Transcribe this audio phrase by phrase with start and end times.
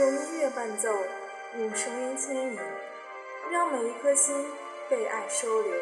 [0.00, 0.88] 用音乐伴奏，
[1.58, 2.58] 用声音牵引，
[3.50, 4.46] 让每一颗心
[4.88, 5.74] 被爱收留。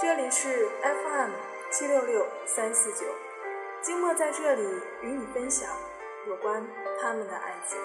[0.00, 1.30] 这里是 FM
[1.70, 3.06] 七六六三四九，
[3.80, 4.62] 静默在这里
[5.02, 5.70] 与你分享
[6.26, 6.66] 有关
[7.00, 7.78] 他们的爱情。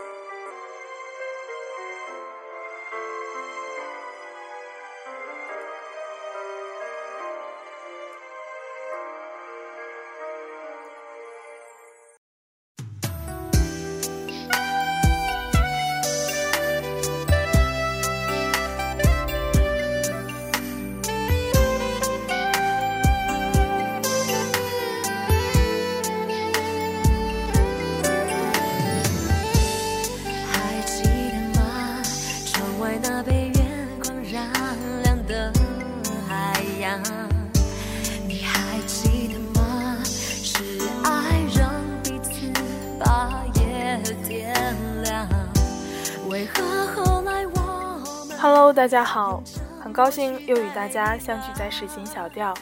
[48.80, 49.44] 大家好，
[49.83, 52.53] 很高兴又与大家相聚在世情小调。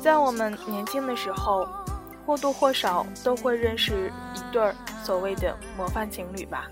[0.00, 1.68] 在我们年轻的时候，
[2.24, 6.70] 或多或少都会认识一对儿所谓的模范情侣吧。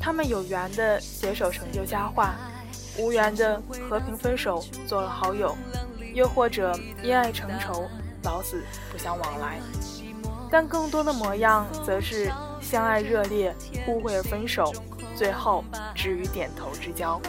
[0.00, 2.34] 他们有缘的携手成就佳话，
[2.98, 5.56] 无缘的和平分手做了好友，
[6.14, 7.84] 又或者因爱成仇，
[8.24, 8.60] 老死
[8.90, 9.60] 不相往来。
[10.50, 12.28] 但更多的模样，则是
[12.60, 13.54] 相爱热烈，
[13.86, 14.72] 误会而分手。
[15.16, 15.64] 最后，
[15.94, 17.20] 止于点头之交。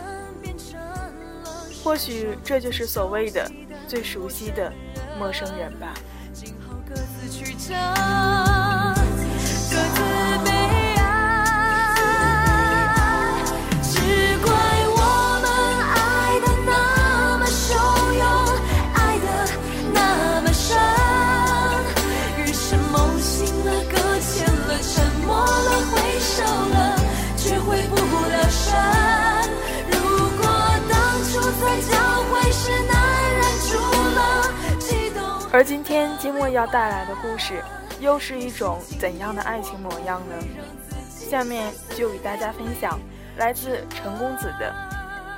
[1.84, 3.50] 或许这就是所谓的
[3.88, 4.72] 最熟悉的
[5.18, 5.94] 陌生人吧。
[6.34, 7.74] 今后各自曲折
[35.58, 37.64] 而今天金墨要带来的故事，
[38.00, 40.36] 又是一种怎样的爱情模样呢？
[41.10, 43.00] 下面就与大家分享
[43.38, 44.72] 来自陈公子的：“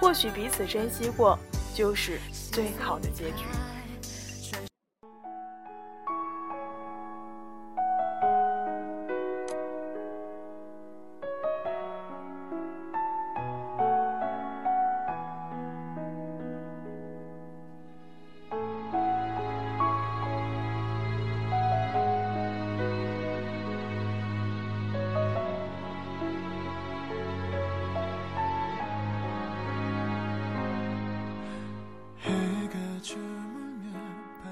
[0.01, 1.39] 或许彼此珍惜过，
[1.73, 2.19] 就是
[2.51, 3.45] 最好的结局。”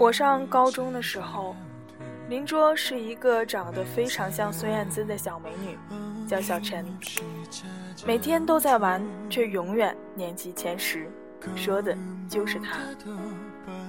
[0.07, 1.53] 我上高中的时候，
[2.29, 5.77] 邻桌是一个长得非常像孙燕姿的小美女，
[6.25, 6.85] 叫小陈。
[8.05, 11.11] 每天都在玩，却永远年级前十，
[11.57, 11.93] 说的
[12.29, 12.77] 就是她。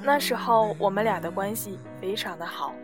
[0.03, 2.75] 那时候我们俩的关系非常的好，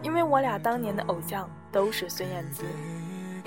[0.00, 2.64] 因为我俩当年的偶像都是孙燕姿。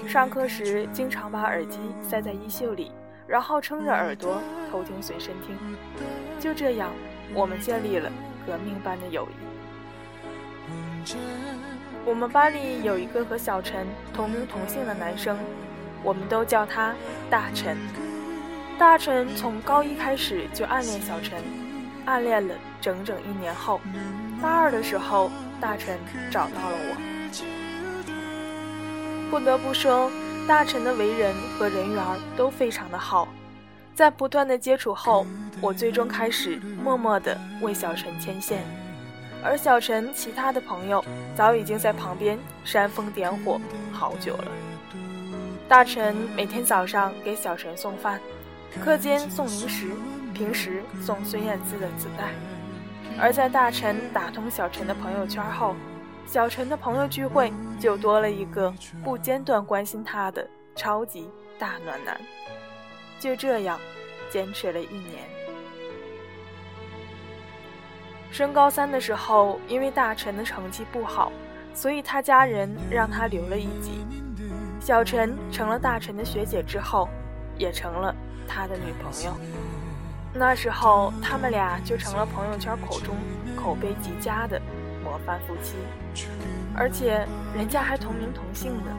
[0.08, 2.92] 上课时经常把耳机塞在衣袖里，
[3.26, 4.40] 然后撑着耳朵
[4.72, 5.58] 偷听随身听。
[6.40, 6.92] 就这样，
[7.34, 8.12] 我们建立了。
[8.48, 11.14] 革命般的友谊。
[12.06, 15.38] 我们班里有一个和小陈同名同姓的男生，
[16.02, 16.96] 我们都叫他
[17.30, 17.78] 大陈。
[18.80, 21.44] 大陈从高一开始就暗恋小陈，
[22.06, 23.82] 暗恋了整整一年后，
[24.42, 25.98] 大二的时候，大陈
[26.32, 26.96] 找到了我。
[29.30, 30.10] 不得不说，
[30.48, 32.04] 大陈的为人和人缘
[32.38, 33.28] 都非常的好。
[33.98, 35.26] 在不断的接触后，
[35.60, 38.64] 我最终开始默默的为小陈牵线，
[39.44, 41.04] 而小陈其他的朋友
[41.36, 43.60] 早已经在旁边煽风点火
[43.92, 44.52] 好久了。
[45.68, 48.22] 大陈每天早上给小陈送饭，
[48.84, 49.92] 课间送零食，
[50.32, 52.30] 平时送孙燕姿的磁带。
[53.20, 55.76] 而在大陈打通小陈的朋友圈后，
[56.28, 58.72] 小陈的朋友聚会就多了一个
[59.04, 61.28] 不间断关心他的超级
[61.58, 62.16] 大暖男。
[63.20, 63.80] 就这样，
[64.38, 65.28] 坚持了一年。
[68.30, 71.32] 升高三的时候，因为大陈的成绩不好，
[71.74, 74.06] 所以他家人让他留了一级。
[74.80, 77.10] 小陈成了大陈的学姐之后，
[77.58, 78.16] 也成了
[78.48, 79.36] 他的女朋友。
[80.36, 83.16] 那时候，他们俩就成了朋友圈口中
[83.56, 84.62] 口碑极佳的
[85.04, 85.78] 模范夫妻，
[86.76, 87.26] 而且
[87.56, 88.92] 人家还同名同姓呢。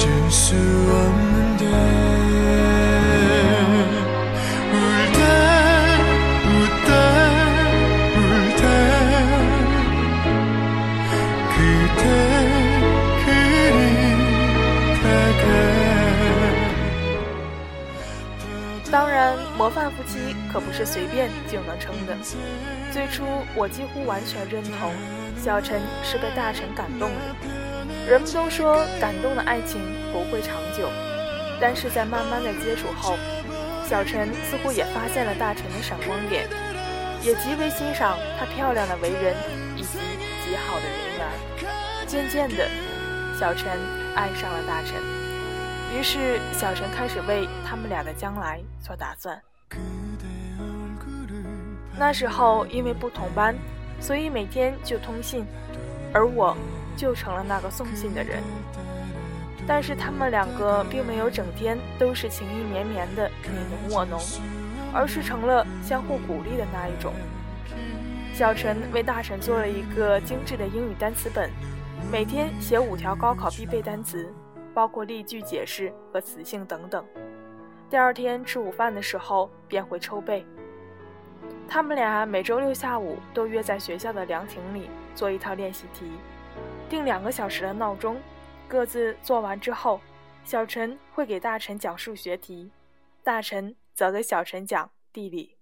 [0.00, 1.64] 只是我们的。
[18.90, 22.16] 当然，模范夫妻可不是随便就能称的。
[22.90, 23.22] 最初，
[23.54, 24.92] 我几乎完全认同
[25.36, 27.36] 小陈是被大陈感动了。
[28.08, 29.80] 人们都说感动的爱情
[30.12, 30.88] 不会长久，
[31.60, 33.16] 但是在慢慢的接触后，
[33.88, 36.48] 小陈似乎也发现了大陈的闪光点，
[37.22, 39.34] 也极为欣赏他漂亮的为人
[39.76, 39.98] 以及
[40.44, 41.28] 极好的人缘。
[42.06, 42.68] 渐渐的，
[43.38, 43.70] 小陈
[44.16, 44.96] 爱上了大陈，
[45.96, 49.40] 于是小陈开始为他们俩的将来做打算。
[51.96, 53.54] 那时候因为不同班，
[54.00, 55.44] 所以每天就通信，
[56.12, 56.56] 而我
[57.00, 58.42] 就成了那个送信的人。
[59.66, 64.20] 但是他们两个并没有整天都是情意绵绵的你侬我侬，
[64.92, 67.14] 而是成了相互鼓励的那一种。
[68.34, 71.50] 小陈为大陈做了一个精致的英语单词本，
[72.12, 74.30] 每天写五条高考必备单词，
[74.74, 77.02] 包括例句解释和词性等等。
[77.88, 80.44] 第二天吃午饭的时候便会抽背。
[81.68, 86.10] 他们俩每周六下午都约在学校的凉亭里做一套练习题，
[86.90, 88.20] 定两个小时的闹钟，
[88.66, 90.00] 各自做完之后，
[90.42, 92.72] 小陈会给大陈讲数学题，
[93.22, 95.56] 大陈则给小陈讲地理。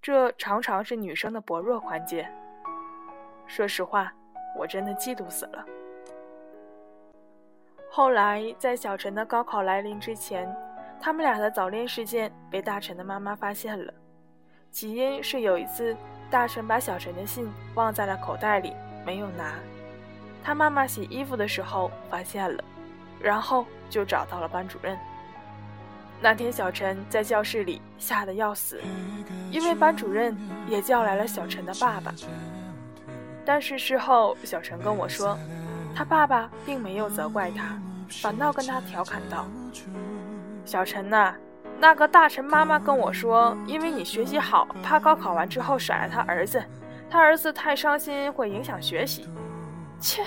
[0.00, 2.26] 这常常是女生的薄弱环节。
[3.46, 4.10] 说实话，
[4.58, 5.62] 我真的嫉妒死了。
[7.90, 10.48] 后来在小陈的高考来临之前，
[10.98, 13.92] 他们俩的早恋事件被大陈的妈妈发现了。
[14.70, 15.94] 起因是有一次，
[16.30, 18.72] 大陈把小陈的信忘在了口袋里，
[19.04, 19.54] 没有拿。
[20.46, 22.62] 他妈妈洗衣服的时候发现了，
[23.20, 24.96] 然后就找到了班主任。
[26.20, 28.80] 那天，小陈在教室里吓得要死，
[29.50, 30.36] 因为班主任
[30.68, 32.14] 也叫来了小陈的爸爸。
[33.44, 35.36] 但是事后，小陈跟我说，
[35.96, 37.76] 他爸爸并没有责怪他，
[38.22, 39.46] 反倒跟他调侃道
[40.64, 41.34] ：“小陈呐。”
[41.80, 46.62] 那个大臣妈妈跟我说，因为你学习好，怕高考完之后甩了他儿子，
[47.10, 49.28] 他儿子太伤心会影响学习。
[50.00, 50.22] 切，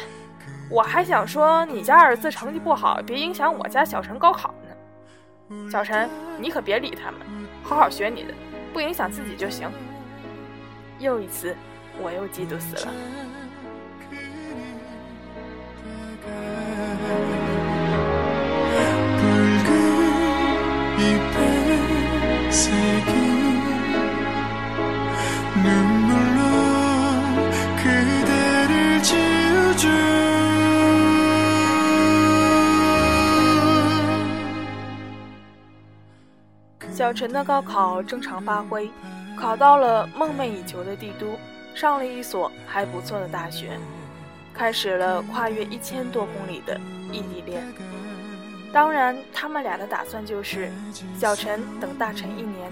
[0.69, 5.69] 我还想说你家儿子成绩不好，别影响我家小陈高考呢。
[5.71, 7.19] 小陈，你可别理他们，
[7.63, 8.33] 好好学你的，
[8.73, 9.69] 不影响自己就行。
[10.99, 11.55] 又一次，
[12.01, 12.91] 我又嫉妒死了。
[36.99, 38.91] 小陈的高考正常发挥，
[39.37, 41.39] 考到了梦寐以求的帝都，
[41.73, 43.79] 上了一所还不错的大学，
[44.53, 46.77] 开始了跨越一千多公里的
[47.09, 47.63] 异地恋。
[48.73, 50.69] 当然，他们俩的打算就是
[51.17, 52.69] 小陈等大陈一年，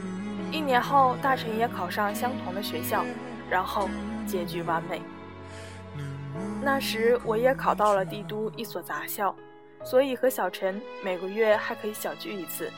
[0.52, 3.06] 一年后大陈也考上相同的学校，
[3.50, 3.90] 然后
[4.28, 5.02] 结局完美。
[6.62, 9.34] 那时我也考到了帝都一所杂校，
[9.86, 12.70] 所以和小陈每个月还可以小聚一次。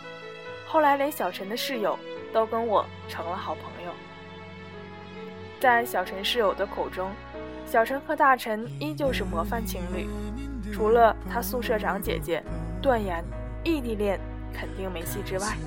[0.72, 1.98] 后来，连小陈的室友
[2.32, 3.92] 都跟我成了好朋友。
[5.60, 7.10] 在小陈室友的口中，
[7.66, 10.08] 小陈和大陈依旧是模范情侣，
[10.72, 12.44] 除了他宿舍长姐姐
[12.84, 13.26] 断言
[13.64, 14.20] 异地恋
[14.54, 15.58] 肯定没戏之外。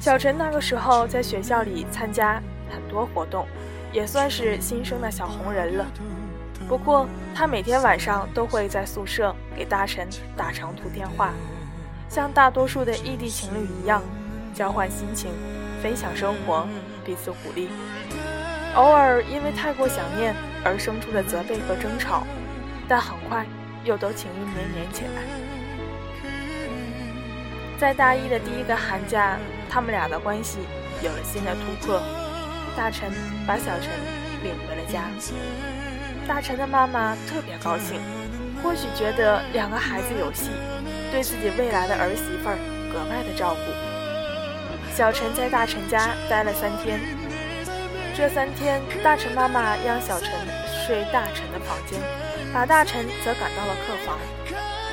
[0.00, 3.46] 小陈那个时候在学校里参加很多活动，
[3.92, 5.86] 也算是新生的小红人了。
[6.68, 11.32] 不过，他每天晚上都会在宿舍给大陈打长途电话。
[12.14, 14.00] 像大多数的异地情侣一样，
[14.54, 15.32] 交换心情，
[15.82, 16.64] 分享生活，
[17.04, 17.68] 彼此鼓励。
[18.76, 20.32] 偶尔因为太过想念
[20.64, 22.24] 而生出的责备和争吵，
[22.86, 23.44] 但很快
[23.82, 25.22] 又都情意绵绵起来。
[27.80, 29.36] 在大一的第一个寒假，
[29.68, 30.58] 他们俩的关系
[31.02, 32.00] 有了新的突破。
[32.76, 33.10] 大陈
[33.44, 33.90] 把小陈
[34.44, 35.02] 领回了家，
[36.28, 38.00] 大陈的妈妈特别高兴，
[38.62, 40.50] 或许觉得两个孩子有戏。
[41.14, 42.58] 对自己未来的儿媳妇儿
[42.92, 44.96] 格外的照顾。
[44.96, 46.98] 小陈在大陈家待了三天，
[48.16, 50.28] 这三天大陈妈妈让小陈
[50.66, 52.00] 睡大陈的房间，
[52.52, 54.18] 把大陈则赶到了客房，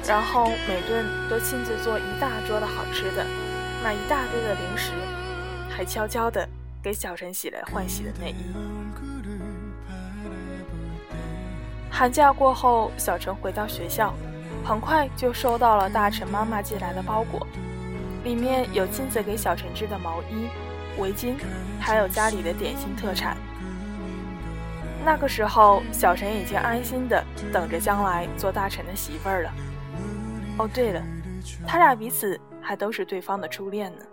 [0.05, 3.25] 然后每顿都亲自做一大桌的好吃的，
[3.83, 4.91] 买一大堆的零食，
[5.71, 6.47] 还悄悄的
[6.83, 8.53] 给小陈洗了换洗的内衣。
[11.89, 14.13] 寒假过后，小陈回到学校。
[14.63, 17.45] 很快就收到了大臣妈妈寄来的包裹，
[18.23, 20.47] 里面有金子给小陈织的毛衣、
[20.99, 21.35] 围巾，
[21.79, 23.35] 还有家里的点心特产。
[25.03, 29.51] 那个时候，小陈已经安心的等着将来做大臣的媳妇儿了。
[30.59, 31.01] 哦，对了，
[31.67, 34.05] 他俩彼此还都是对方的初恋呢。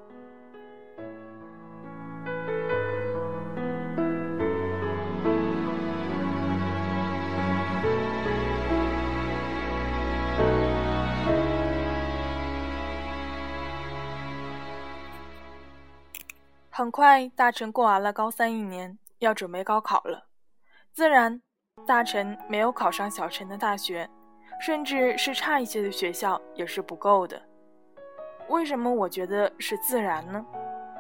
[16.79, 20.29] 很快，大臣过完了高三一年，要准备高考了。
[20.93, 21.43] 自然，
[21.85, 24.09] 大臣没有考上小陈的大学，
[24.61, 27.43] 甚至是差一些的学校也是不够的。
[28.49, 30.47] 为什么我觉得是自然呢？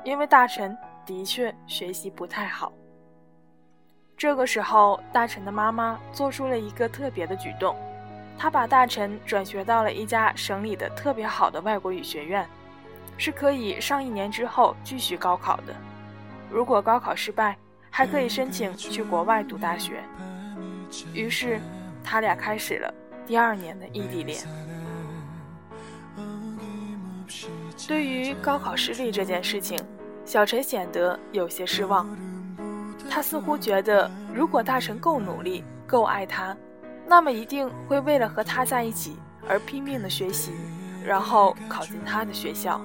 [0.03, 2.73] 因为大臣的确学习不太好。
[4.17, 7.77] 这个时候，大臣的妈妈做出了一个特别的举动，
[8.37, 12.45] 她把大臣转学到了一家省里的特别好的外国语学院。
[13.19, 15.75] 是可以上一年之后继续高考的，
[16.51, 17.59] 如果高考失败，
[17.91, 20.03] 还可以申请去国外读大学。
[21.13, 21.61] 于是，
[22.03, 22.95] 他俩开始了
[23.27, 24.41] 第二年的异地恋。
[27.87, 29.79] 对于高考失利这件事情，
[30.25, 32.07] 小陈显得有些失望。
[33.11, 36.57] 他似乎觉得，如果大臣够努力、够爱他，
[37.07, 39.17] 那么一定会为了和他在一起
[39.49, 40.53] 而拼命的学习，
[41.05, 42.81] 然后考进他的学校。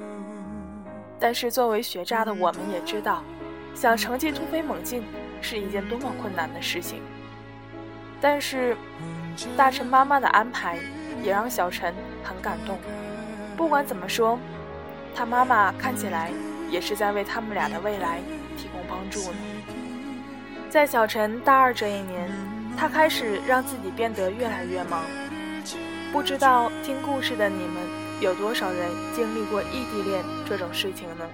[1.23, 3.23] 但是，作为学渣的我们也知道，
[3.73, 5.01] 想成绩突飞猛进
[5.41, 7.01] 是一件多么困难的事情。
[8.19, 8.75] 但是，
[9.55, 10.77] 大陈妈妈的安排
[11.23, 12.77] 也让小陈很感动。
[13.55, 14.37] 不管怎么说，
[15.15, 16.29] 他妈妈看起来
[16.69, 18.19] 也是在为他们俩的未来
[18.57, 19.37] 提供帮助呢。
[20.69, 22.29] 在小陈大二这一年，
[22.75, 25.01] 他开始让自己变得越来越忙。
[26.11, 28.02] 不知道听故事的你们。
[28.21, 31.27] 有多少人经历过异地恋这种事情呢？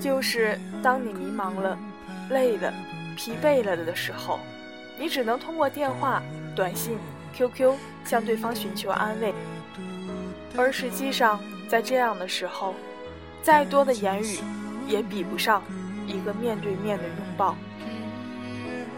[0.00, 1.78] 就是当你迷茫了、
[2.30, 2.74] 累了、
[3.16, 4.40] 疲惫了的时候，
[4.98, 6.20] 你只能通过电话、
[6.56, 6.98] 短信、
[7.32, 9.32] QQ 向对方寻求安慰。
[10.56, 12.74] 而实际上，在这样的时候，
[13.42, 14.40] 再多的言语
[14.88, 15.62] 也比不上
[16.06, 17.54] 一个面对面的拥抱。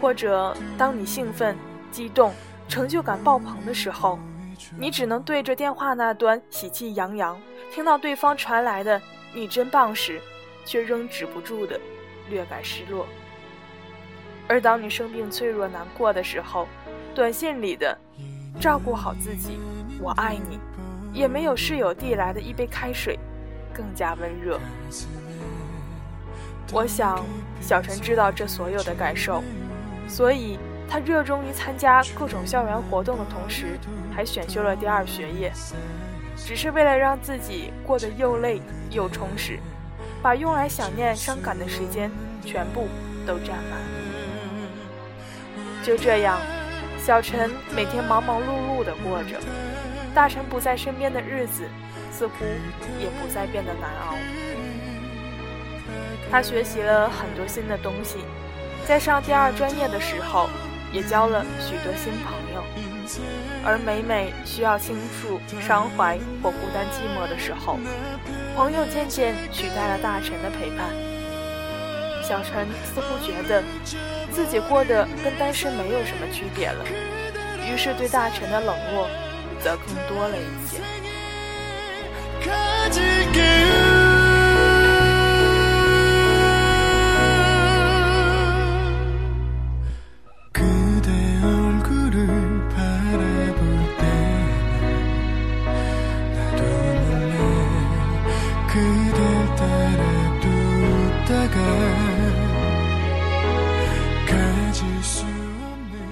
[0.01, 1.55] 或者，当你兴奋、
[1.91, 2.33] 激动、
[2.67, 4.17] 成就感爆棚的时候。
[4.79, 7.37] 你只能对着电话那端喜气洋洋，
[7.69, 8.99] 听到对方传来的
[9.35, 10.21] “你真棒”时，
[10.63, 11.77] 却仍止不住的
[12.29, 13.05] 略感失落。
[14.47, 16.65] 而当你生病、脆弱、难过的时候，
[17.13, 17.95] 短信里的
[18.57, 19.59] “照顾好自己，
[19.99, 20.57] 我爱你”，
[21.11, 23.19] 也没有室友递来的一杯开水
[23.73, 24.57] 更加温热。
[26.71, 27.25] 我想，
[27.59, 29.43] 小陈知道这所有的感受，
[30.07, 30.57] 所以。
[30.91, 33.77] 他热衷于参加各种校园活动的同时，
[34.19, 35.49] 还选修了第二学业，
[36.35, 38.61] 只是为了让自己过得又累
[38.91, 39.57] 又充实，
[40.21, 42.11] 把用来想念、伤感的时间
[42.45, 42.89] 全部
[43.25, 43.79] 都占满。
[45.85, 46.37] 就这样，
[47.01, 49.39] 小陈每天忙忙碌碌地过着，
[50.13, 51.63] 大陈不在身边的日子，
[52.11, 52.43] 似乎
[52.99, 54.15] 也不再变得难熬。
[56.29, 58.17] 他学习了很多新的东西，
[58.85, 60.49] 在上第二专业的时候。
[60.91, 62.63] 也交了许多新朋友，
[63.63, 67.77] 而每每需要倾诉伤怀或孤单寂寞的时候，
[68.55, 70.89] 朋友渐渐取代了大臣的陪伴。
[72.21, 73.63] 小陈似乎觉得
[74.31, 76.85] 自己过得跟单身没有什么区别了，
[77.65, 79.07] 于是对大臣的冷漠
[79.63, 80.77] 则更多了一些。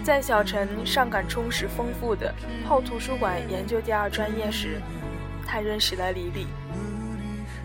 [0.07, 2.33] 在小陈上感充实丰富的
[2.65, 4.81] 泡图书馆研究第二专业时，
[5.45, 6.47] 他认识了李李。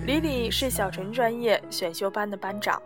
[0.04, 2.82] 李李是小陈专业选修班的班长，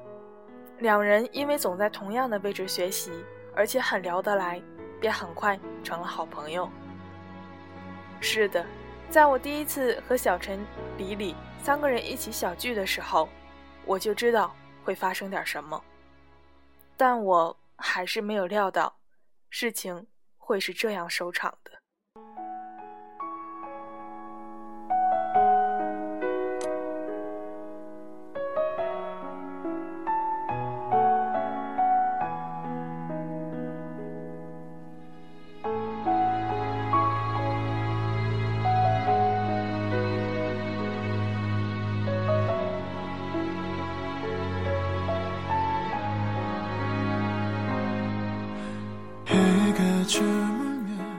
[0.80, 3.10] 两人因为总在同样的位置学习，
[3.54, 4.60] 而且很聊得来，
[5.00, 6.68] 便很快成了好朋友。
[8.20, 8.62] 是的，
[9.08, 10.60] 在我第一次和小陈、
[10.98, 13.26] 李李三个人一起小聚的时候，
[13.86, 15.82] 我就知道会发生点什么，
[16.94, 18.94] 但我还是没有料到。
[19.58, 21.75] 事情会是这样收场的。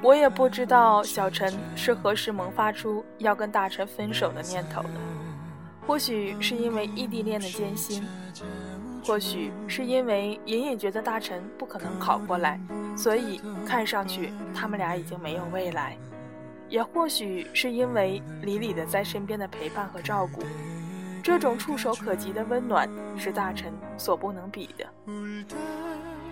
[0.08, 4.90] 我也不知道小陈是何时萌发出要跟大陈分手的念头的，
[5.86, 8.08] 或许是因为异地恋的艰辛，
[9.04, 12.58] 或许是因为隐隐觉得大陈不可能考过来，
[12.96, 15.98] 所以看上去他们俩已经没有未来，
[16.70, 20.42] 也或许是因为李李的在身边的陪伴和照顾，
[21.22, 24.88] 这种触手可及的温暖是大臣所不能比的。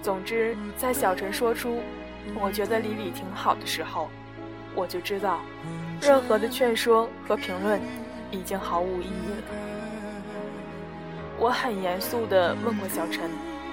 [0.01, 1.81] 总之，在小陈说出
[2.33, 4.09] “我觉得李李挺好的”时候，
[4.73, 5.39] 我就知道，
[6.01, 7.79] 任何的劝说和评论
[8.31, 9.43] 已经毫无意义了。
[11.37, 13.29] 我很严肃地问过小陈，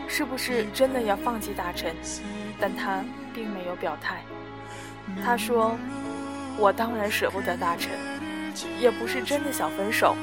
[0.09, 1.95] 是不是真的要放弃大陈，
[2.61, 4.23] 但他并没有表态。
[5.25, 5.77] 他说
[6.59, 7.93] ：“我当然舍不得大陈，
[8.81, 10.17] 也不是真的想分手。”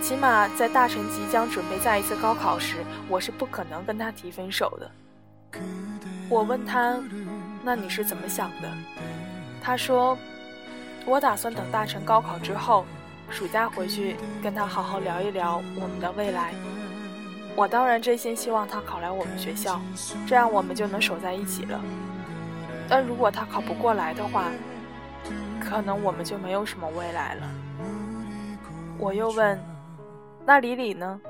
[0.00, 2.76] 起码在大臣即将准备再一次高考时，
[3.08, 4.90] 我是不可能跟他提分手的。
[6.28, 6.98] 我问他
[7.62, 8.72] ：“那你是怎么想的？”
[9.62, 10.16] 他说
[11.04, 12.84] ：“我打算等大成高考之后，
[13.30, 16.54] 暑假回去跟他好好聊一聊我们的未来。
[17.56, 19.80] 我当然真心希望他考来我们学校，
[20.26, 21.80] 这样我们就能守在一起了。
[22.88, 24.44] 但如果他考不过来的话，
[25.60, 27.50] 可能我们就没有什么未来了。”
[28.96, 29.58] 我又问。
[30.46, 31.20] 那李李呢？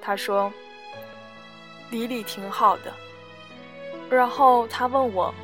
[0.00, 0.52] 他说
[1.90, 2.92] ：“李李挺好的。”
[4.08, 5.34] 然后他问我：“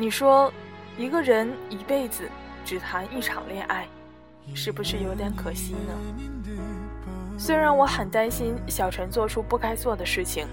[0.00, 0.52] 你说，
[0.96, 2.22] 一个人一辈子
[2.64, 3.84] 只谈一场恋爱，
[4.54, 6.54] 是不是有点可惜呢？”
[7.36, 10.46] 虽然我很担心小陈做出不该做的事情，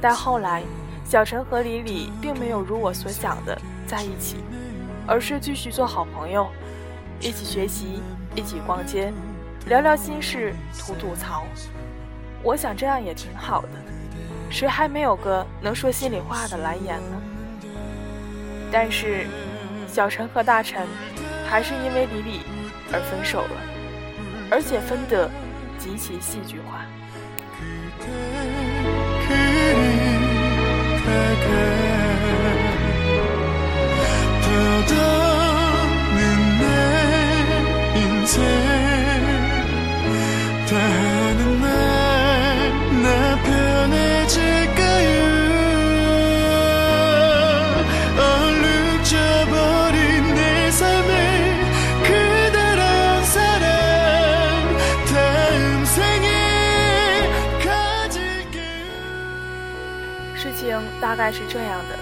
[0.00, 0.62] 但后来
[1.04, 4.36] 小陈和李李并没有如我所想的在一起，
[5.06, 6.48] 而是继续做好朋友，
[7.20, 8.00] 一起学习，
[8.34, 9.12] 一起逛街。
[9.66, 11.44] 聊聊心事，吐吐槽，
[12.42, 13.68] 我想这样也挺好的。
[14.48, 17.20] 谁还没有个能说心里话的蓝颜呢？
[18.70, 19.26] 但是，
[19.86, 20.86] 小陈和大陈
[21.48, 22.40] 还是因为李李
[22.92, 23.56] 而分手了，
[24.50, 25.30] 而且分得
[25.78, 26.84] 极其戏剧化。
[60.38, 61.98] 事情大概是这样的，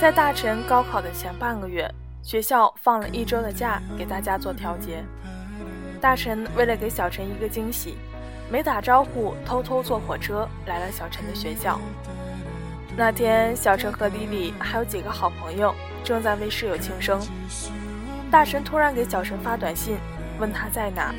[0.00, 5.02] 在大陈高考的前半个月，学校放了一周的假给大家做调节。
[6.00, 7.96] 大陈为了给小陈一个惊喜，
[8.48, 11.80] 没打招呼，偷偷坐火车来了小陈的学校。
[12.96, 15.74] 那天，小陈和李李还有几个好朋友
[16.04, 17.20] 正在为室友庆生。
[18.30, 19.98] 大陈突然给小陈发短信，
[20.38, 21.12] 问他在哪。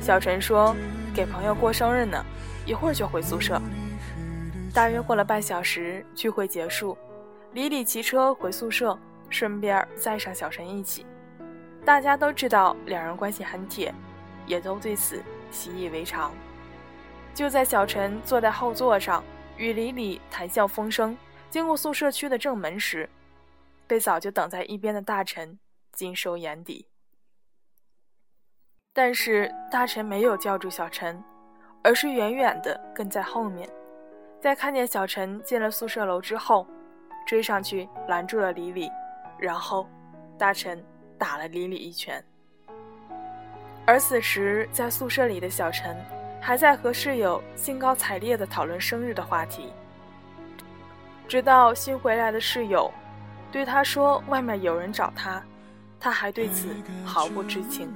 [0.00, 0.74] 小陈说
[1.14, 2.24] ：“给朋友过生日呢，
[2.64, 3.60] 一会儿就回宿舍。”
[4.72, 6.96] 大约过了半小时，聚会结束，
[7.52, 8.96] 李李骑车回宿舍，
[9.28, 11.04] 顺便载上小陈一起。
[11.84, 13.92] 大家都知道两人关系很铁，
[14.46, 16.32] 也都对此习以为常。
[17.34, 19.24] 就在小陈坐在后座上
[19.56, 21.16] 与李李谈笑风生，
[21.50, 23.08] 经过宿舍区的正门时，
[23.88, 25.58] 被早就等在一边的大陈
[25.92, 26.86] 尽收眼底。
[28.92, 31.22] 但是大陈没有叫住小陈，
[31.82, 33.68] 而是远远地跟在后面。
[34.40, 36.66] 在看见小陈进了宿舍楼之后，
[37.26, 38.90] 追上去拦住了李李，
[39.38, 39.88] 然后
[40.38, 40.82] 大陈。
[41.20, 42.24] 打了李李一拳，
[43.84, 45.94] 而此时在宿舍里的小陈
[46.40, 49.70] 还在和室友兴高采烈地讨论生日的话题，
[51.28, 52.90] 直到新回来的室友
[53.52, 55.44] 对他说外面有人找他，
[56.00, 56.74] 他还对此
[57.04, 57.92] 毫不知情。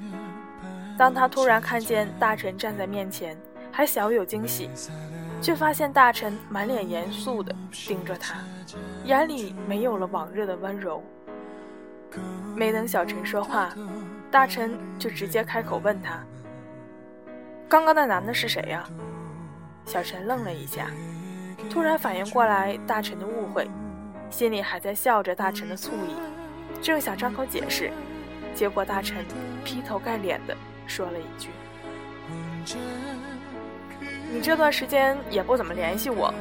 [0.99, 3.35] 当他突然看见大臣站在面前，
[3.77, 4.71] 还小有惊喜，
[5.43, 8.37] 却发现大臣满脸严肃地盯着他，
[9.05, 11.03] 眼里没有了往日的温柔。
[12.55, 13.75] 没等小陈说话，
[14.31, 16.25] 大臣就直接开口问他
[17.69, 18.89] ：“刚刚那男的是谁呀？”
[19.85, 20.87] 小陈愣了一下，
[21.69, 23.69] 突然反应过来大臣的误会，
[24.31, 26.15] 心里还在笑着大臣的醋意，
[26.81, 27.91] 正想张口解释，
[28.55, 29.25] 结果大臣
[29.65, 30.57] 劈头盖脸的
[30.87, 31.51] 说了一句
[34.35, 36.35] ：“你这段时间也不怎么联系我，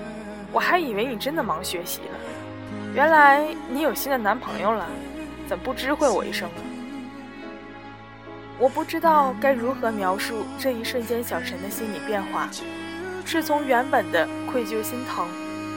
[0.51, 2.17] 我还以为你真的忙学习了，
[2.95, 4.89] 原来你有新的男朋友了。”
[5.45, 6.62] 怎么不知会我一声呢？
[8.58, 12.49] 我不知道该如何描述这一瞬间小陈的心理变化，
[13.25, 15.27] 是从原本的愧疚心疼，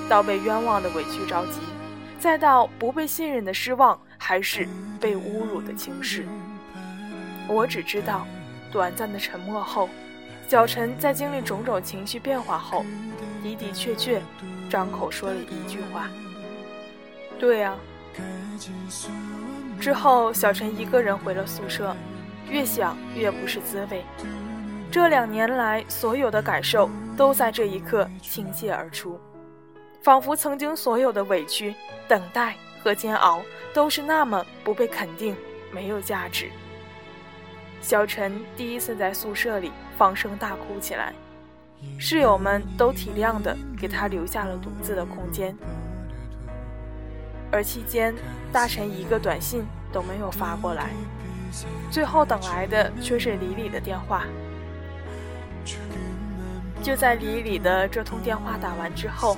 [0.09, 1.61] 到被冤枉的委屈着急，
[2.21, 4.69] 再到不被信任的失望，还是
[5.01, 6.25] 被侮辱的轻视。
[7.49, 8.25] 我只知道，
[8.71, 9.91] 短暂的沉默后，
[10.49, 12.85] 小陈在经历种种情绪变化后，
[13.43, 14.23] 的的确确
[14.71, 16.09] 张口说了一句话
[17.39, 17.75] ：“对呀。”
[19.81, 21.95] 之后，小陈一个人回了宿舍，
[22.49, 24.05] 越想越不是滋味。
[24.91, 29.21] 这两年来所有的感受都在这一刻倾泻而出，
[30.01, 31.75] 仿佛曾经所有的委屈、
[32.09, 33.43] 等待和煎熬
[33.75, 35.37] 都是那么不被肯定，
[35.73, 36.49] 没有价值。
[37.83, 41.13] 小陈第一次在宿舍里放声大哭起来，
[41.99, 45.57] 室友们都体谅的给他留下了独自的空间，
[47.51, 48.15] 而期间
[48.53, 50.91] 大陈一个短信都没有发过来，
[51.91, 54.25] 最后等来的却是李李的电话。
[56.83, 59.37] 就在李李的这通电话打完之后，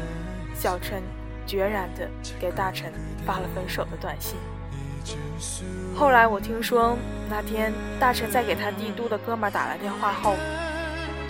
[0.55, 1.03] 小陈
[1.47, 2.92] 决然的给大陈
[3.25, 4.37] 发了分手的短信。
[5.94, 6.97] 后来我听说，
[7.29, 10.35] 那天大臣在给他帝都的哥们儿打了电话后，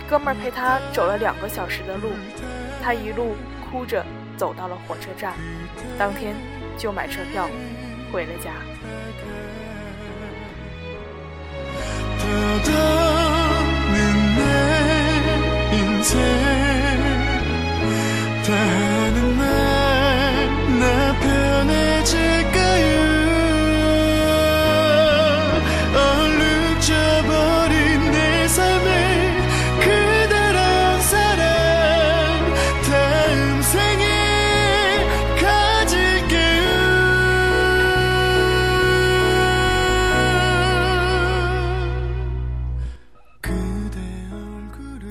[0.09, 2.11] 哥们儿陪他走了两个小时的路，
[2.83, 3.35] 他一路
[3.71, 4.05] 哭着
[4.37, 5.33] 走到了火车站，
[5.99, 6.35] 当天
[6.77, 7.49] 就买车票
[8.13, 8.53] 回了家。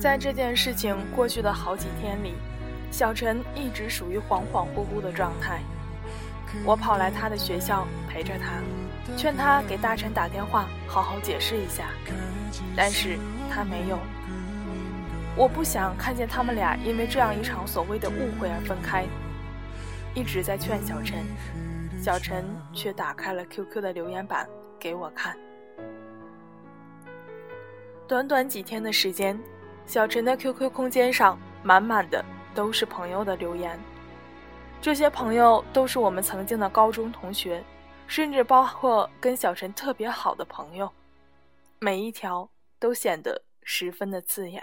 [0.00, 2.34] 在这件事情过去的好几天里，
[2.88, 5.60] 小陈一直属于恍恍惚惚的状态。
[6.64, 8.62] 我跑来他的学校陪着他，
[9.16, 11.88] 劝他给大陈打电话，好好解释一下，
[12.76, 13.18] 但是
[13.50, 13.98] 他没有。
[15.36, 19.04] 我不想看见他们俩因为这样一场所谓的误会而分开，
[20.14, 21.24] 一直在劝小陈，
[22.00, 25.36] 小陈却打开了 QQ 的留言板给我看。
[28.06, 29.36] 短短几天的时间。
[29.88, 32.22] 小陈的 QQ 空间上满满的
[32.54, 33.80] 都是朋友的留言，
[34.82, 37.64] 这些朋友都是我们曾经的高中同学，
[38.06, 40.92] 甚至包括跟小陈特别好的朋友，
[41.78, 42.46] 每一条
[42.78, 44.62] 都显得十分的刺眼。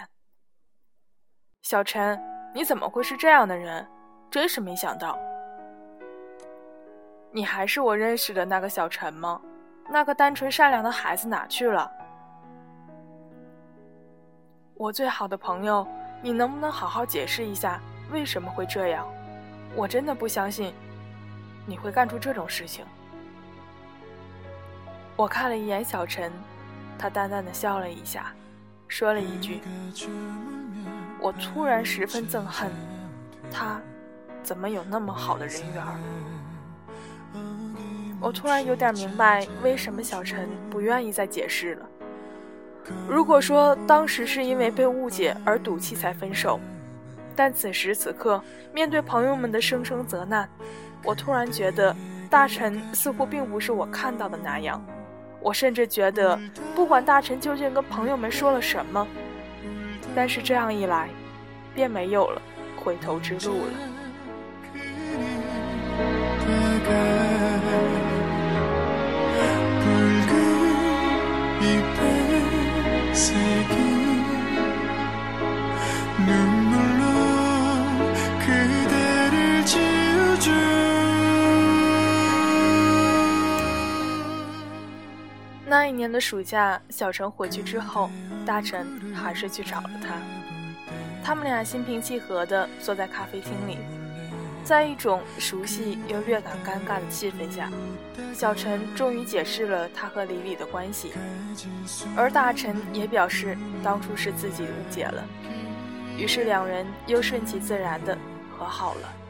[1.63, 2.21] 小陈，
[2.53, 3.87] 你怎么会是这样的人？
[4.29, 5.17] 真是没想到，
[7.31, 9.41] 你还是我认识的那个小陈吗？
[9.89, 11.91] 那个单纯善良的孩子哪去了？
[14.77, 15.87] 我最好的朋友，
[16.21, 17.79] 你能不能好好解释一下
[18.11, 19.07] 为什么会这样？
[19.73, 20.73] 我真的不相信
[21.65, 22.85] 你会干出这种事情。
[25.15, 26.29] 我看了一眼小陈，
[26.99, 28.33] 他淡淡的笑了一下，
[28.89, 29.61] 说了一句
[31.23, 32.69] ：“我突然十分憎恨
[33.49, 33.79] 他，
[34.43, 35.85] 怎么有那么好的人缘？”
[38.19, 41.89] 我突然有点明白为什么小陈不愿意再解释了。
[43.07, 46.59] 如果说当时是因为被误解而赌气才分手，
[47.35, 48.41] 但此时此刻
[48.73, 50.47] 面对朋友们的声声责难，
[51.03, 51.95] 我突然觉得
[52.29, 54.83] 大臣似乎并不是我看到的那样。
[55.41, 56.39] 我甚至觉得，
[56.75, 59.07] 不管大臣究竟跟朋友们说了什么，
[60.15, 61.07] 但是这样一来，
[61.75, 62.41] 便没有了
[62.77, 63.94] 回头之路了。
[85.67, 88.09] 那一年的暑假，小陈回去之后，
[88.45, 90.15] 大陈还是去找了他。
[91.23, 93.79] 他们俩心平气和地坐在咖啡厅里，
[94.63, 97.69] 在一种熟悉又略感尴尬的气氛下，
[98.33, 101.11] 小陈终于解释了他和李李的关系，
[102.15, 105.23] 而大陈也表示当初是自己误解了。
[106.17, 108.17] 于是两人又顺其自然地
[108.55, 109.24] 和好了。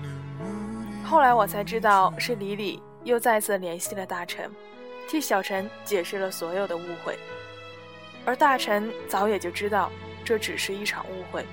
[1.05, 4.49] 后来我才知道，是李李又再次联系了大陈。
[5.07, 7.15] 替小陈解释了所有的误会，
[8.25, 9.91] 而大陈早也就知道
[10.23, 11.45] 这只是一场误会，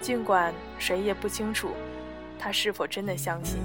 [0.00, 1.72] 尽管谁也不清楚
[2.38, 3.58] 他是否真的相信。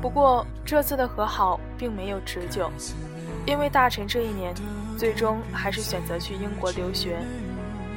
[0.00, 2.68] 不过这次的和好并没有持久，
[3.46, 4.52] 因为大陈这一年
[4.98, 7.20] 最终还是选择去英国留学，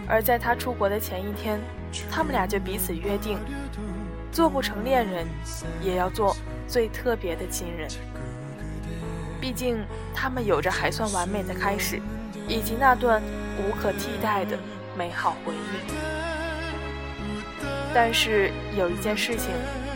[0.08, 1.60] 而在他出国的前一天，
[2.12, 3.40] 他们俩就彼此约定，
[4.32, 5.28] 做不成恋人，
[5.82, 6.36] 也要做。
[6.68, 7.88] 最特别的亲人，
[9.40, 9.78] 毕竟
[10.16, 12.02] 他们有着还算完美的开始，
[12.48, 13.22] 以及那段
[13.60, 14.58] 无可替代的
[14.98, 15.94] 美好回忆。
[17.94, 19.52] 但是有一件事情，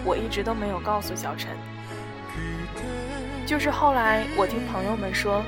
[0.06, 1.50] 我一直都没有告诉小陈，
[3.48, 5.44] 就是后来我听朋友们说，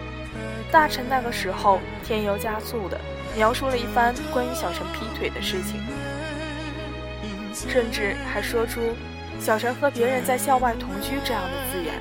[0.72, 3.00] 大臣那个时候添油加醋的
[3.36, 5.82] 描述了一番关于小陈劈腿的事情，
[7.70, 8.82] 甚至还说出
[9.40, 11.94] 小陈和别人在校外同居这样的字眼。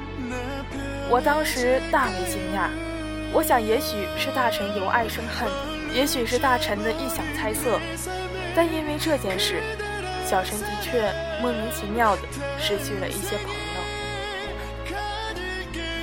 [1.08, 2.68] 我当时大为惊讶，
[3.32, 5.48] 我想也许是大臣由爱生恨，
[5.94, 7.80] 也许是大臣的臆想猜测，
[8.54, 9.62] 但因为这件事，
[10.24, 12.22] 小陈的确莫名其妙的
[12.58, 13.80] 失去了一些朋友。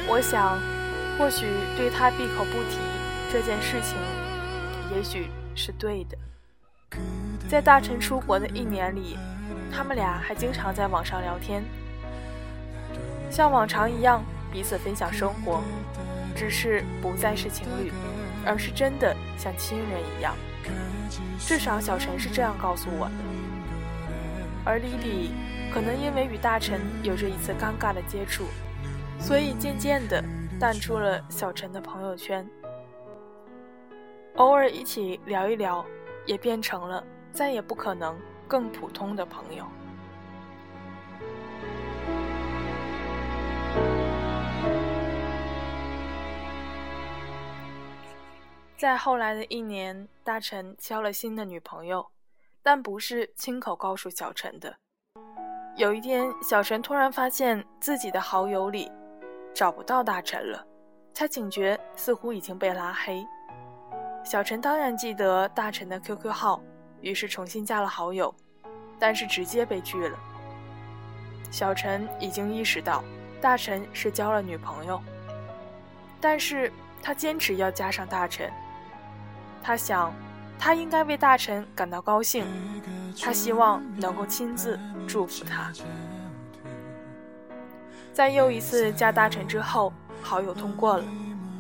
[0.08, 0.60] 我想。
[1.20, 2.78] 或许对他闭口不提
[3.34, 3.98] 这件事情，
[4.98, 6.18] 也许是对的。
[7.48, 9.16] 在大臣出国的一年里，
[9.72, 11.64] 他们俩还经常在网上聊天，
[13.30, 15.62] 像往常一样彼此分享生活，
[16.36, 17.92] 只是不再是情侣，
[18.44, 20.36] 而是真的像亲人一样。
[21.38, 23.14] 至少小陈是这样告诉我的。
[24.66, 25.32] 而莉莉
[25.72, 28.46] 可能因为与大臣有着一次尴尬的接触，
[29.20, 30.24] 所以渐渐的。
[30.60, 32.44] 淡出了小陈的朋友圈，
[34.38, 35.84] 偶尔一起聊一聊，
[36.26, 38.16] 也变成了再也不可能
[38.48, 39.66] 更普通的朋友。
[48.78, 52.06] 在后来的一年，大陈交了新的女朋友，
[52.62, 54.78] 但不是亲口告诉小陈的。
[55.76, 58.92] 有一天，小陈突然发现自己的好友里。
[59.52, 60.64] 找不到大陈了，
[61.16, 63.26] 他警觉似乎已经被拉黑。
[64.28, 66.62] 小陈当然记得大陈的 QQ 号，
[67.00, 68.36] 于是重新加了好友，
[69.00, 70.20] 但是直接被拒了。
[71.50, 73.02] 小陈已经意识到
[73.40, 75.02] 大陈是交了女朋友，
[76.20, 76.70] 但是
[77.02, 78.52] 他坚持要加上大陈。
[79.64, 80.14] 他想，
[80.60, 82.46] 他应该为大陈感到高兴，
[83.24, 85.72] 他希望能够亲自祝福他。
[88.12, 91.06] 在又一次加大陈之后，好友通过了。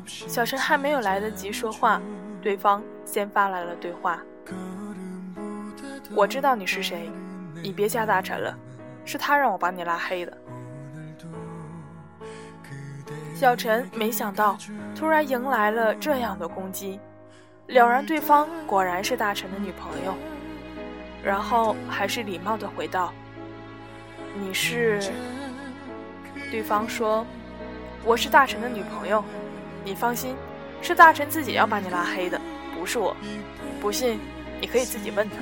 [0.05, 2.01] 小陈还没有来得及说话，
[2.41, 4.21] 对方先发来了对话
[6.15, 7.09] ：“我知道你是谁，
[7.61, 8.57] 你别加大臣了，
[9.03, 10.37] 是他让我把你拉黑的。”
[13.35, 14.57] 小陈没想到
[14.95, 16.99] 突然迎来了这样的攻击，
[17.67, 20.15] 了然对方果然是大陈的女朋友，
[21.23, 23.13] 然后还是礼貌的回道
[24.39, 24.99] ：“你是？”
[26.49, 27.25] 对方说
[28.05, 29.23] ：“我是大臣的女朋友，
[29.83, 30.35] 你放心，
[30.81, 32.39] 是大臣自己要把你拉黑的，
[32.77, 33.15] 不是我。
[33.81, 34.19] 不信，
[34.59, 35.35] 你可以自己问他。”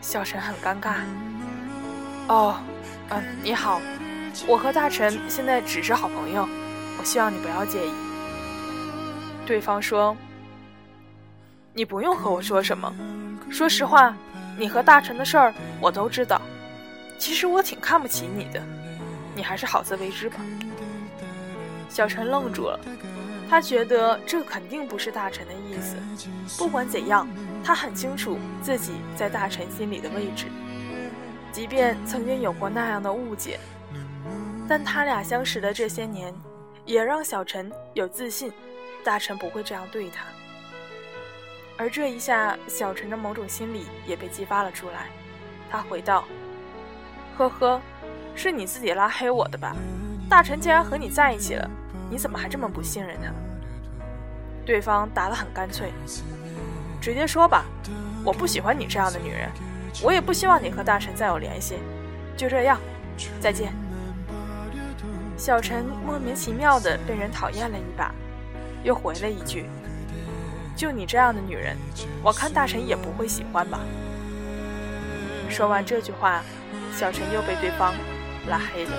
[0.00, 0.96] 小陈很尴尬。
[2.28, 2.56] 哦，
[3.10, 3.80] 嗯，你好，
[4.46, 6.48] 我和大臣现在只是好朋友，
[6.98, 7.90] 我希望你不要介意。
[9.46, 10.16] 对方说
[11.72, 12.92] ：“你不用和我说什么，
[13.50, 14.16] 说实话，
[14.58, 16.40] 你和大臣的事儿我都知道。
[17.18, 18.62] 其实我挺看不起你的。”
[19.36, 20.36] 你还是好自为之吧。
[21.88, 22.78] 小陈愣住了，
[23.54, 25.96] 他觉得这肯定不是大臣的意思。
[26.58, 27.24] 不管怎样，
[27.62, 30.46] 他很清楚自己在大臣心里的位置。
[31.52, 33.60] 即便曾经有过那样的误解，
[34.68, 36.34] 但他俩相识的这些年，
[36.84, 38.52] 也让小陈有自信，
[39.04, 40.24] 大臣不会这样对他。
[41.76, 45.06] 而这一下，小陈的某种心理也被激发了出来。
[45.70, 46.24] 他回道
[47.38, 47.80] ：“呵呵。”
[48.34, 49.76] 是你自己拉黑我的吧？
[50.28, 51.70] 大臣既然和你在一起了，
[52.10, 53.32] 你怎么还这么不信任他？
[54.64, 55.92] 对方答得很干脆，
[57.00, 57.64] 直接说吧，
[58.24, 59.50] 我不喜欢你这样的女人，
[60.02, 61.78] 我也不希望你和大臣再有联系，
[62.36, 62.78] 就这样，
[63.40, 63.72] 再见。
[65.36, 68.14] 小陈莫名其妙的被人讨厌了一把，
[68.82, 69.66] 又回了一句
[70.76, 71.76] ：“就你这样的女人，
[72.22, 73.80] 我看大臣也不会喜欢吧。”
[75.50, 76.42] 说完这句话，
[76.92, 77.94] 小陈又被对方。
[78.46, 78.90] 拉黑的。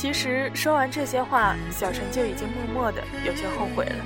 [0.00, 4.02] 其实说完这些话，小陈就已经默默的有些后悔了。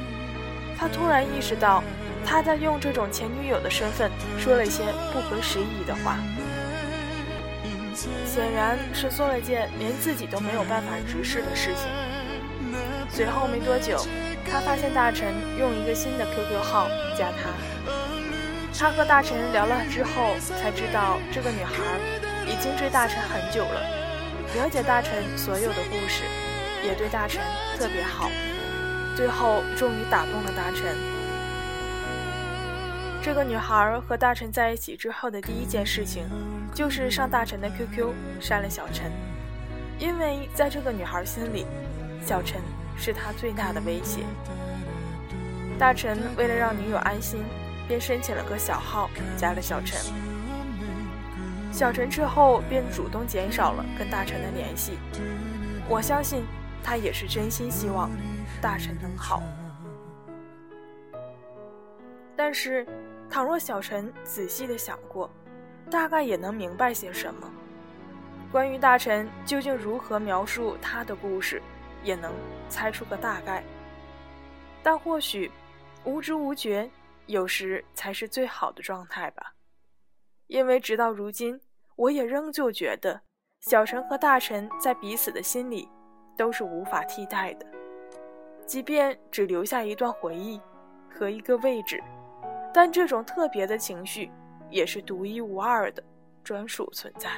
[0.76, 1.84] 他突然意识到，
[2.26, 6.18] 他在用这种前女友的身份说了一些不合时宜的话，
[8.26, 11.86] 显然是做了件连自己都没有办法直视的事情。
[13.08, 14.04] 随后没多久，
[14.50, 17.50] 他发现大臣用一个新的 QQ 号加他。
[18.76, 21.72] 他和大臣聊了之后，才知道这个女孩
[22.48, 23.80] 已经追大臣很久了，
[24.54, 26.22] 了解大臣所有的故事，
[26.84, 27.42] 也对大臣
[27.76, 28.30] 特别好。
[29.16, 30.96] 最后终于打动了大臣。
[33.22, 36.24] 这个女孩和大臣在一起之后的第一件事情，
[36.74, 39.10] 就是上大臣的 QQ 删了小陈，
[39.98, 41.66] 因为在这个女孩心里，
[42.24, 42.60] 小陈
[42.96, 44.20] 是她最大的威胁。
[45.78, 47.42] 大臣为了让女友安心。
[47.86, 50.00] 便申请了个小号，加了小陈。
[51.74, 54.96] 小陈之后便主动减少了跟大陈的联系。
[55.88, 56.44] 我相信，
[56.84, 58.12] 他也是真心希望
[58.62, 59.42] 大臣能好。
[62.36, 62.86] 但是，
[63.28, 65.28] 倘若小陈仔细的想过，
[65.90, 67.50] 大概也能明白些什么。
[68.52, 71.60] 关于大臣究竟如何描述他的故事，
[72.04, 72.32] 也能
[72.68, 73.64] 猜出个大概。
[74.80, 75.50] 但或许，
[76.04, 76.88] 无知无觉，
[77.26, 79.54] 有时才是最好的状态吧。
[80.46, 81.58] 因为直到如今，
[81.96, 83.20] 我也仍旧觉得，
[83.60, 85.88] 小陈和大臣在彼此的心里，
[86.36, 87.66] 都是无法替代的。
[88.66, 90.60] 即便只留下一段回忆
[91.08, 92.02] 和一个位置。
[92.72, 94.28] 但这种特别的情绪
[94.68, 96.02] 也是独一无二的
[96.42, 97.30] 专属存在。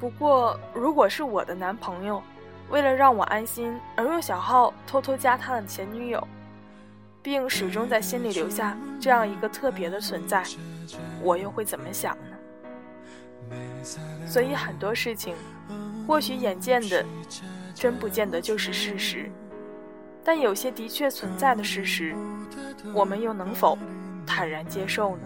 [0.00, 2.20] 不过，如果是我的男朋友，
[2.68, 6.26] 为了让我安心而用小号偷偷加他的前女友，
[7.22, 10.42] 并始终在心里留下这样一个特别的存在，
[11.22, 12.16] 我又会怎么想
[13.50, 13.56] 呢？
[14.26, 15.34] 所以很多事情，
[16.06, 17.04] 或许眼见的。
[17.74, 19.30] 真不见得就是事实，
[20.24, 22.12] 但有些的确存在的事实，
[22.92, 23.78] 我们又能否
[24.26, 25.22] 坦然接受呢？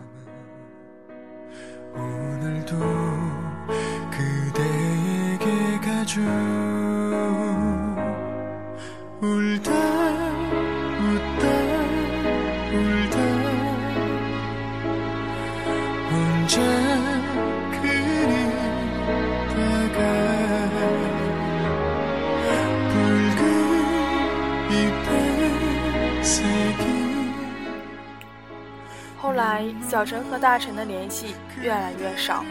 [29.89, 32.45] 小陈和大陈的联系越来越少，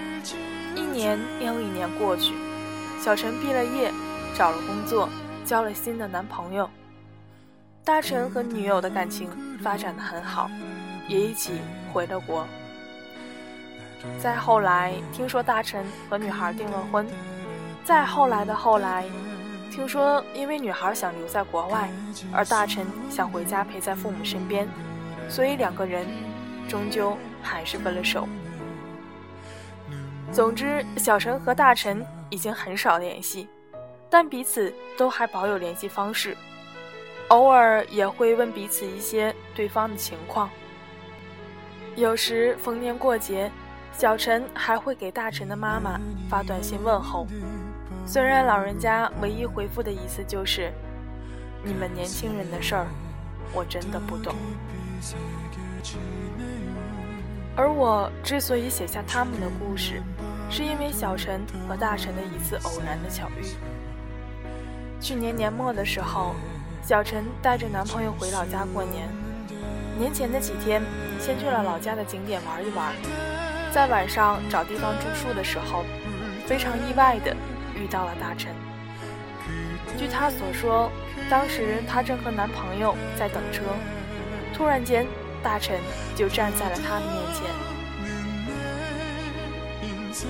[0.76, 2.34] 一年又一年过去，
[3.00, 3.92] 小陈毕了业，
[4.38, 5.10] 找了工作，
[5.46, 6.70] 交了新的男朋友。
[7.84, 9.30] 大陈和女友的感情
[9.64, 10.50] 发展的很好，
[11.08, 11.54] 也一起
[11.92, 12.46] 回了国。
[14.20, 17.08] 再后来，听说大陈和女孩订了婚。
[17.84, 19.06] 再后来的后来，
[19.72, 21.90] 听说因为女孩想留在国外，
[22.32, 24.68] 而大陈想回家陪在父母身边，
[25.30, 26.06] 所以两个人。
[26.72, 28.26] 终究还是分了手。
[30.32, 33.50] 总之，小陈和大陈已经很少联系，
[34.10, 36.38] 但彼此都还保有联系方式，
[37.28, 40.50] 偶尔也会问彼此一些对方的情况。
[41.98, 43.52] 有时逢年过节，
[43.92, 47.28] 小陈还会给大陈的妈妈发短信问候，
[48.06, 50.72] 虽然老人家唯一回复的意思就是
[51.66, 52.88] ：“你们年轻人的事儿，
[53.54, 54.34] 我真的不懂。”
[57.56, 60.02] 而我之所以写下他们的故事，
[60.50, 63.46] 是因为小陈和大陈的一次偶然的巧遇。
[65.02, 66.34] 去年年末的时候，
[66.82, 69.10] 小陈带着男朋友回老家过年。
[70.00, 70.82] 年前的几天，
[71.20, 72.94] 先去了老家的景点玩一玩，
[73.72, 75.84] 在晚上找地方住宿的时候，
[76.48, 77.36] 非常意外的
[77.76, 78.54] 遇到了大陈。
[79.98, 80.90] 据她所说，
[81.30, 83.64] 当时她正和男朋友在等车，
[84.54, 85.06] 突然间。
[85.44, 85.80] 大臣
[86.16, 87.44] 就站在了他的面前。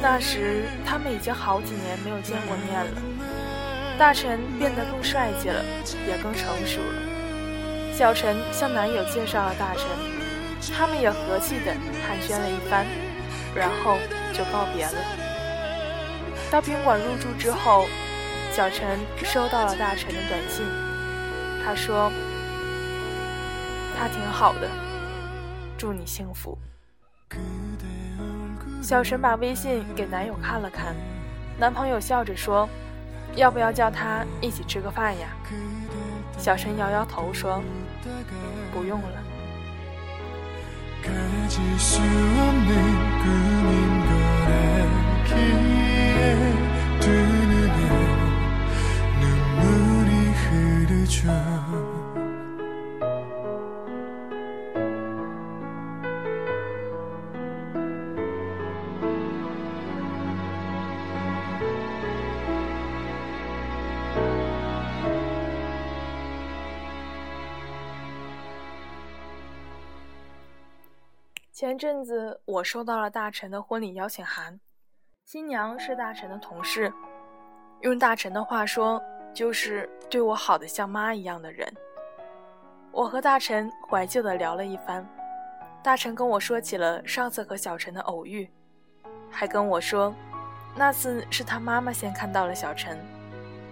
[0.01, 3.01] 那时他们已经好几年没有见过面了，
[3.97, 5.63] 大臣变得更帅气了，
[6.07, 7.93] 也更成熟了。
[7.93, 9.85] 小陈向男友介绍了大臣，
[10.73, 11.73] 他们也和气的
[12.07, 12.85] 寒暄了一番，
[13.53, 13.97] 然后
[14.33, 14.93] 就告别了。
[16.49, 17.85] 到宾馆入住之后，
[18.53, 20.65] 小陈收到了大臣的短信，
[21.65, 22.11] 他说
[23.99, 24.69] 他挺好的。
[25.81, 26.55] 祝你幸福。
[28.83, 30.95] 小陈把微信给男友看了看，
[31.57, 32.69] 男朋友笑着说
[33.33, 35.29] ：“要不要叫他一起吃个饭呀？”
[36.37, 37.63] 小陈摇摇头说
[38.71, 39.23] ：“不用了。”
[71.71, 74.59] 前阵子我收到了大陈的婚礼邀请函，
[75.23, 76.91] 新娘是大陈的同事，
[77.79, 79.01] 用大陈的话说，
[79.33, 81.65] 就是对我好的像妈一样的人。
[82.91, 85.07] 我和大陈怀旧的聊了一番，
[85.81, 88.51] 大陈跟我说起了上次和小陈的偶遇，
[89.29, 90.13] 还跟我说，
[90.75, 92.99] 那次是他妈妈先看到了小陈，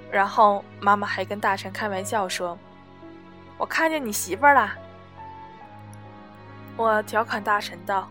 [0.09, 2.57] 然后妈妈还跟大陈开玩笑说
[3.59, 4.73] ：“我看见你媳妇儿了。”
[6.79, 8.09] 我调侃大臣道：“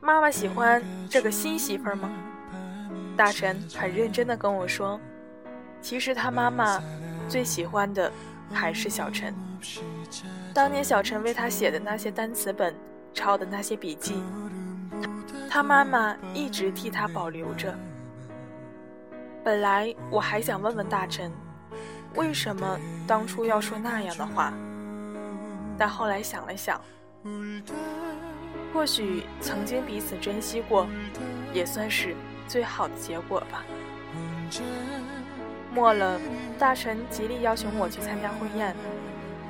[0.00, 0.80] 妈妈喜欢
[1.10, 2.08] 这个新媳妇吗？”
[3.18, 5.00] 大臣很认真的跟我说，
[5.80, 6.80] 其实他妈妈
[7.28, 8.12] 最喜欢的
[8.52, 9.34] 还是小陈。
[10.54, 12.72] 当年小陈为他写的那些单词本、
[13.12, 14.22] 抄的那些笔记，
[15.50, 17.76] 他妈妈一直替他保留着。
[19.42, 21.32] 本来我还想问问大臣，
[22.14, 24.52] 为什么当初要说那样的话，
[25.76, 26.80] 但后来想了想，
[28.72, 30.86] 或许曾经彼此珍惜过，
[31.52, 32.14] 也算是。
[32.48, 33.64] 最好的结果吧。
[35.74, 36.20] 末了，
[36.60, 38.72] 大臣极力邀请我去参加婚宴，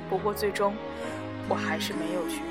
[0.09, 0.73] 不过最终
[1.47, 2.41] 我还是没有去。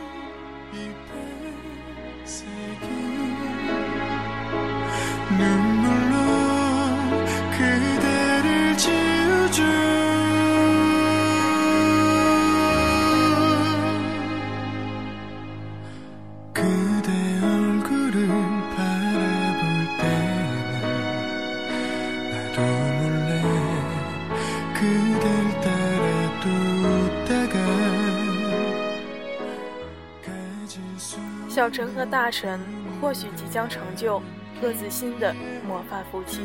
[31.67, 32.61] 小陈和大臣
[33.03, 34.23] 或许即将成就
[34.63, 35.35] 各自新的
[35.67, 36.43] 模范夫妻，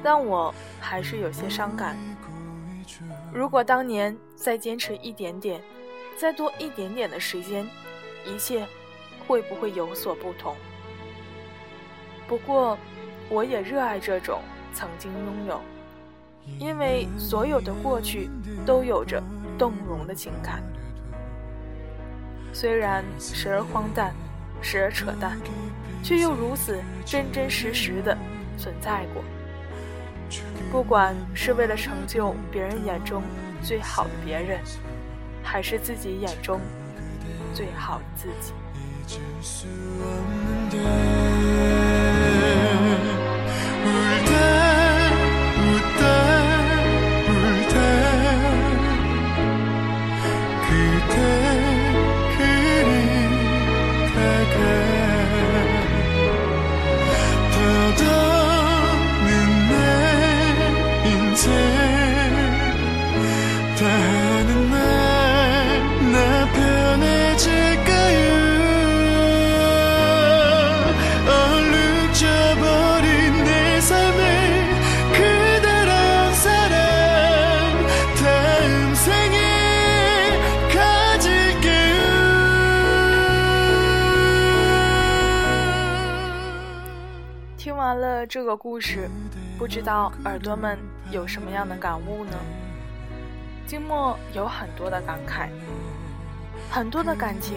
[0.00, 1.96] 但我还是有些伤感。
[3.32, 5.60] 如果当年再坚持一点点，
[6.16, 7.68] 再多一点点的时间，
[8.24, 8.64] 一切
[9.26, 10.54] 会不会有所不同？
[12.28, 12.78] 不过，
[13.28, 14.40] 我也热爱这种
[14.72, 15.60] 曾经拥有，
[16.60, 18.30] 因为所有的过去
[18.64, 19.20] 都有着
[19.58, 20.62] 动容的情感。
[22.52, 24.14] 虽然时而荒诞，
[24.60, 25.38] 时而扯淡，
[26.02, 28.16] 却又如此真真实实的
[28.58, 29.24] 存在过。
[30.70, 33.22] 不管是为了成就别人眼中
[33.62, 34.60] 最好的别人，
[35.42, 36.60] 还是自己眼中
[37.54, 38.52] 最好的自己。
[88.42, 89.08] 这个故事，
[89.56, 90.76] 不知道耳朵们
[91.12, 92.32] 有什么样的感悟呢？
[93.68, 95.48] 静默有很多的感慨，
[96.68, 97.56] 很多的感情，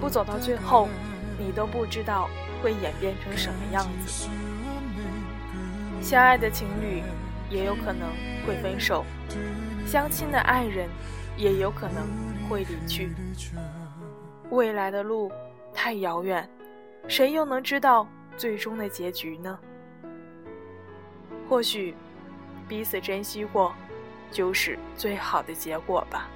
[0.00, 0.88] 不走到最后，
[1.36, 2.30] 你都不知道
[2.62, 4.28] 会演变成什么样子。
[6.00, 7.02] 相爱的情侣
[7.50, 8.08] 也有可能
[8.46, 9.04] 会分手，
[9.84, 10.88] 相亲的爱人
[11.36, 12.06] 也有可能
[12.48, 13.10] 会离去。
[14.50, 15.28] 未来的路
[15.74, 16.48] 太遥远，
[17.08, 18.06] 谁又能知道？
[18.38, 19.58] 最终的结局呢？
[21.48, 21.92] 或许
[22.68, 23.74] 彼此珍惜过，
[24.30, 26.30] 就是最好的结果吧。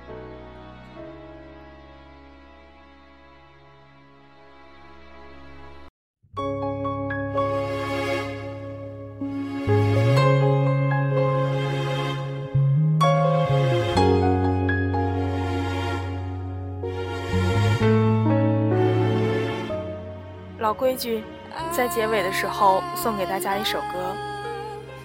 [20.59, 21.23] 老规矩。
[21.71, 24.15] 在结尾的时候送给大家一首歌，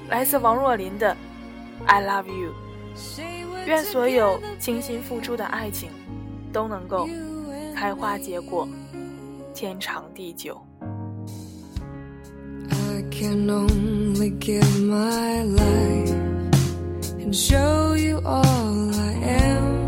[0.10, 1.16] 来自王若琳的
[1.86, 2.52] 《I Love You》。
[3.66, 5.90] 愿所有倾心付出的爱情，
[6.54, 7.08] 都能够
[7.76, 8.68] 开花结果，
[9.54, 10.62] 天长地久。
[12.70, 16.16] I can only give my life
[17.20, 19.88] and show you all I am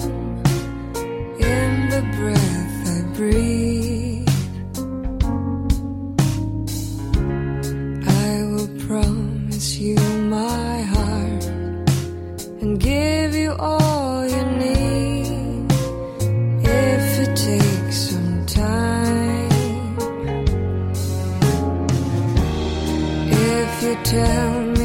[1.40, 3.79] in the breath I breathe.
[23.82, 24.79] you tell me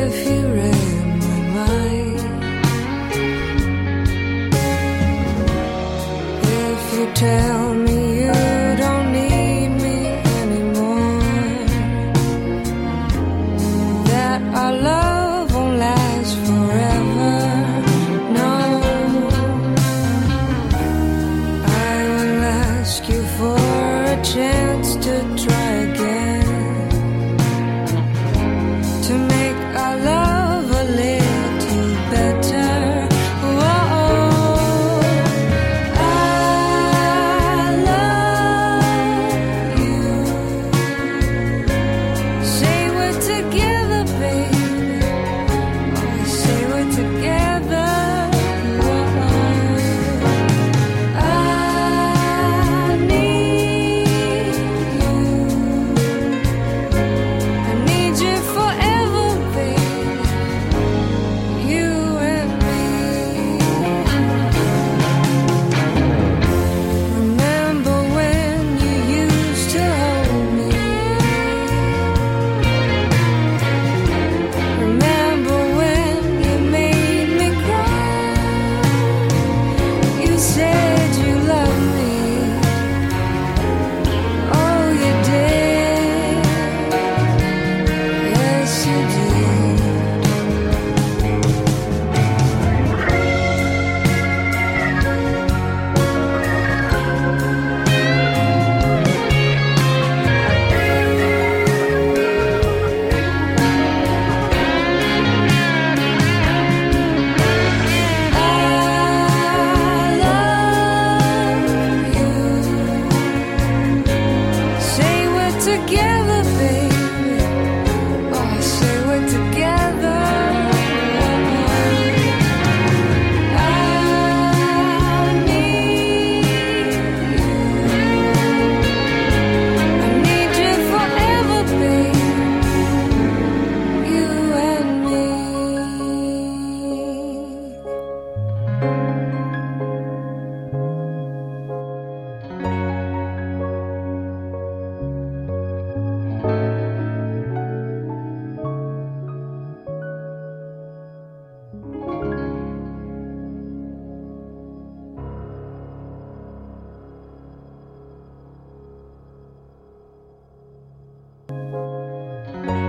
[0.00, 2.18] if you read my mind.
[6.42, 7.47] If you tell